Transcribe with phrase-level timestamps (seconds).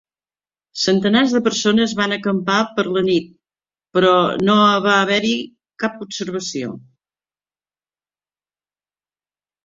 [0.83, 3.27] Centenars de persones van acampar per la nit,
[3.97, 4.13] però
[4.47, 5.33] no va haver-hi
[5.83, 6.71] cap observació.